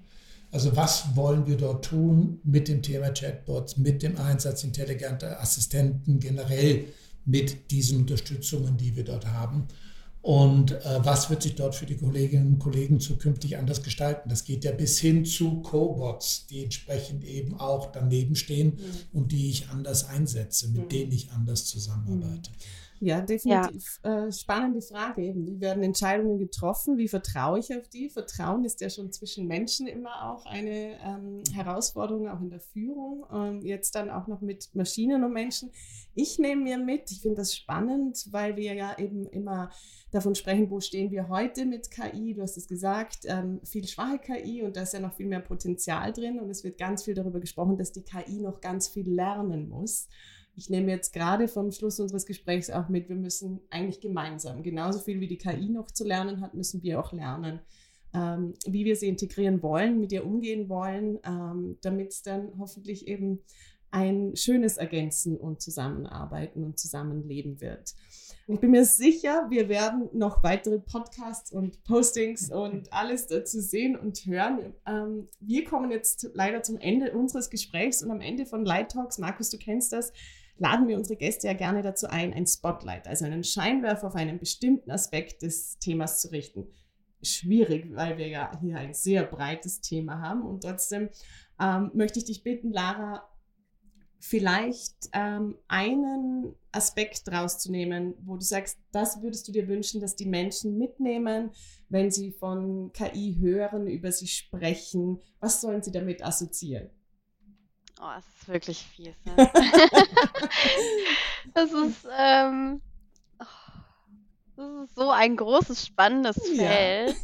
[0.52, 6.20] Also was wollen wir dort tun mit dem Thema Chatbots, mit dem Einsatz intelligenter Assistenten,
[6.20, 6.84] generell
[7.24, 9.66] mit diesen Unterstützungen, die wir dort haben.
[10.20, 14.28] Und äh, was wird sich dort für die Kolleginnen und Kollegen zukünftig anders gestalten?
[14.28, 18.78] Das geht ja bis hin zu Cobots, die entsprechend eben auch daneben stehen
[19.12, 20.88] und die ich anders einsetze, mit Mhm.
[20.90, 22.50] denen ich anders zusammenarbeite.
[23.04, 23.98] Ja, definitiv.
[24.04, 25.44] Äh, spannende Frage eben.
[25.44, 26.98] Wie werden Entscheidungen getroffen?
[26.98, 28.08] Wie vertraue ich auf die?
[28.08, 33.26] Vertrauen ist ja schon zwischen Menschen immer auch eine ähm, Herausforderung, auch in der Führung.
[33.32, 35.72] Ähm, jetzt dann auch noch mit Maschinen und Menschen.
[36.14, 39.70] Ich nehme mir mit, ich finde das spannend, weil wir ja eben immer
[40.12, 42.34] davon sprechen, wo stehen wir heute mit KI.
[42.34, 45.40] Du hast es gesagt, ähm, viel schwache KI und da ist ja noch viel mehr
[45.40, 49.12] Potenzial drin und es wird ganz viel darüber gesprochen, dass die KI noch ganz viel
[49.12, 50.06] lernen muss.
[50.54, 54.98] Ich nehme jetzt gerade vom Schluss unseres Gesprächs auch mit, wir müssen eigentlich gemeinsam, genauso
[54.98, 57.60] viel wie die KI noch zu lernen hat, müssen wir auch lernen,
[58.14, 63.08] ähm, wie wir sie integrieren wollen, mit ihr umgehen wollen, ähm, damit es dann hoffentlich
[63.08, 63.40] eben
[63.90, 67.94] ein schönes Ergänzen und Zusammenarbeiten und Zusammenleben wird.
[68.48, 73.96] Ich bin mir sicher, wir werden noch weitere Podcasts und Postings und alles dazu sehen
[73.96, 74.74] und hören.
[74.86, 79.18] Ähm, wir kommen jetzt leider zum Ende unseres Gesprächs und am Ende von Light Talks,
[79.18, 80.12] Markus, du kennst das,
[80.62, 84.38] laden wir unsere Gäste ja gerne dazu ein, ein Spotlight, also einen Scheinwerfer auf einen
[84.38, 86.68] bestimmten Aspekt des Themas zu richten.
[87.20, 91.08] Schwierig, weil wir ja hier ein sehr breites Thema haben und trotzdem
[91.60, 93.28] ähm, möchte ich dich bitten, Lara,
[94.20, 100.26] vielleicht ähm, einen Aspekt rauszunehmen, wo du sagst, das würdest du dir wünschen, dass die
[100.26, 101.50] Menschen mitnehmen,
[101.88, 105.18] wenn sie von KI hören, über sie sprechen.
[105.40, 106.88] Was sollen sie damit assoziieren?
[108.04, 109.14] Oh, es ist wirklich fies.
[109.24, 109.36] Ne?
[111.54, 112.80] das ist, ähm,
[113.38, 113.44] oh,
[114.56, 116.64] das ist so ein großes, spannendes Ja.
[116.68, 117.16] Feld.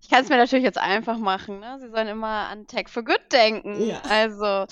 [0.00, 1.58] Ich kann es mir natürlich jetzt einfach machen.
[1.60, 1.78] Ne?
[1.80, 3.84] Sie sollen immer an Tech for Good denken.
[3.84, 4.00] Ja.
[4.08, 4.66] Also,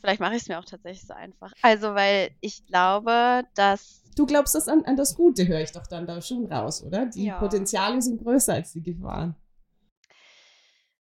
[0.00, 1.52] vielleicht mache ich es mir auch tatsächlich so einfach.
[1.62, 5.86] Also, weil ich glaube, dass Du glaubst das an, an das Gute, höre ich doch
[5.86, 7.06] dann da schon raus, oder?
[7.06, 7.38] Die Ja.
[7.38, 9.34] Potenziale sind größer als die Gefahren.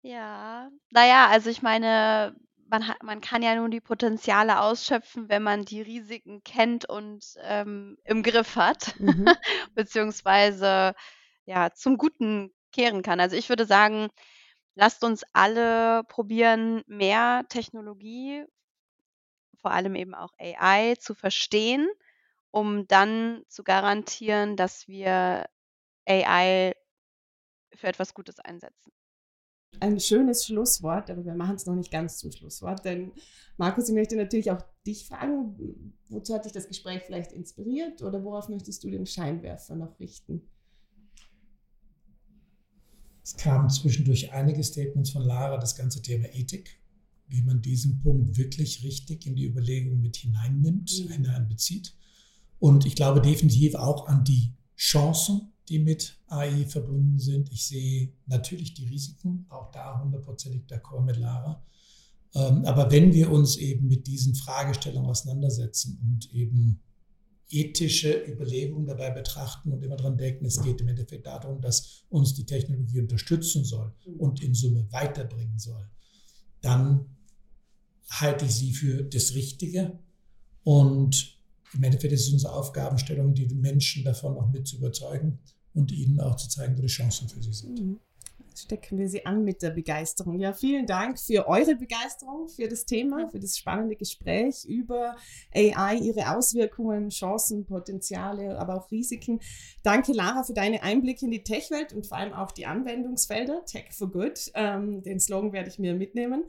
[0.04, 2.36] Ja, naja, also ich meine,
[2.72, 7.36] man hat man kann ja nur die Potenziale ausschöpfen, wenn man die Risiken kennt und,
[7.44, 9.36] ähm, im Griff hat, Mhm.
[9.76, 10.96] beziehungsweise,
[11.46, 13.20] ja, zum Guten kehren kann.
[13.20, 14.10] Also, ich würde sagen,
[14.76, 18.46] lasst uns alle probieren, mehr Technologie,
[19.62, 21.88] vor allem eben auch AI, zu verstehen,
[22.52, 25.46] um dann zu garantieren, dass wir
[26.08, 26.76] AI
[27.76, 28.92] für etwas Gutes einsetzen.
[29.80, 33.12] Ein schönes Schlusswort, aber wir machen es noch nicht ganz zum Schlusswort, denn
[33.58, 38.24] Markus, ich möchte natürlich auch dich fragen, wozu hat dich das Gespräch vielleicht inspiriert oder
[38.24, 40.42] worauf möchtest du den Scheinwerfer noch richten?
[43.24, 46.80] Es kamen zwischendurch einige Statements von Lara, das ganze Thema Ethik,
[47.28, 51.26] wie man diesen Punkt wirklich richtig in die Überlegung mit hineinnimmt, mhm.
[51.30, 51.96] einbezieht.
[52.60, 57.50] Und ich glaube definitiv auch an die Chancen, die mit AI verbunden sind.
[57.50, 61.64] Ich sehe natürlich die Risiken, auch da hundertprozentig d'accord mit Lara.
[62.36, 66.82] Ähm, aber wenn wir uns eben mit diesen Fragestellungen auseinandersetzen und eben
[67.50, 72.34] ethische Überlegungen dabei betrachten und immer daran denken, es geht im Endeffekt darum, dass uns
[72.34, 75.90] die Technologie unterstützen soll und in Summe weiterbringen soll,
[76.60, 77.06] dann
[78.10, 80.00] halte ich sie für das Richtige.
[80.64, 81.40] Und
[81.74, 85.40] im Endeffekt ist es unsere Aufgabenstellung, die Menschen davon auch mit zu überzeugen
[85.74, 87.80] und ihnen auch zu zeigen, wo die Chancen für sie sind.
[87.80, 88.00] Mhm
[88.62, 90.40] stecken wir sie an mit der Begeisterung.
[90.40, 95.16] Ja, vielen Dank für eure Begeisterung für das Thema, für das spannende Gespräch über
[95.54, 99.40] AI, ihre Auswirkungen, Chancen, Potenziale, aber auch Risiken.
[99.84, 103.66] Danke, Lara, für deine Einblicke in die Tech-Welt und vor allem auch die Anwendungsfelder.
[103.66, 104.52] Tech for Good.
[104.54, 106.44] Ähm, den Slogan werde ich mir mitnehmen.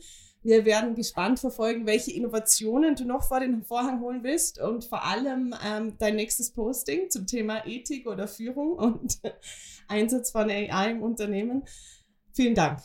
[0.44, 5.04] Wir werden gespannt verfolgen, welche Innovationen du noch vor den Vorhang holen willst und vor
[5.04, 9.20] allem ähm, dein nächstes Posting zum Thema Ethik oder Führung und
[9.88, 11.62] Einsatz von AI im Unternehmen.
[12.34, 12.80] Vielen Dank.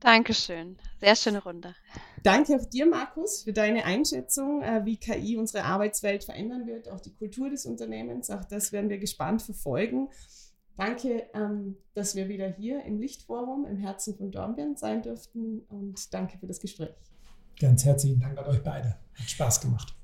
[0.00, 0.76] Dankeschön.
[0.98, 1.76] Sehr schöne Runde.
[2.24, 7.00] Danke auch dir, Markus, für deine Einschätzung, äh, wie KI unsere Arbeitswelt verändern wird, auch
[7.00, 8.28] die Kultur des Unternehmens.
[8.30, 10.08] Auch das werden wir gespannt verfolgen.
[10.76, 16.12] Danke, ähm, dass wir wieder hier im Lichtforum im Herzen von Dornbirn sein durften und
[16.14, 16.94] danke für das Gespräch.
[17.60, 18.96] Ganz herzlichen Dank an euch beide.
[19.14, 19.94] Hat Spaß gemacht.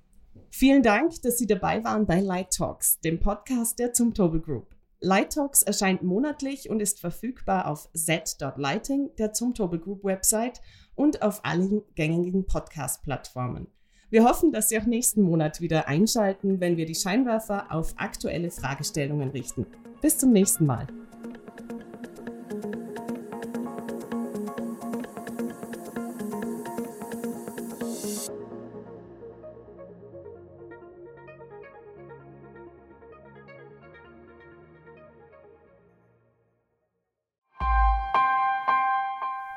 [0.50, 4.74] Vielen Dank, dass Sie dabei waren bei Light Talks, dem Podcast der Zumtobel Group.
[5.00, 10.60] Light Talks erscheint monatlich und ist verfügbar auf z.lighting, der Zumtobel Group Website
[10.94, 13.68] und auf allen gängigen Podcast-Plattformen.
[14.10, 18.50] Wir hoffen, dass Sie auch nächsten Monat wieder einschalten, wenn wir die Scheinwerfer auf aktuelle
[18.50, 19.66] Fragestellungen richten.
[20.00, 20.86] Bis zum nächsten Mal.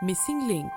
[0.03, 0.71] Missing Link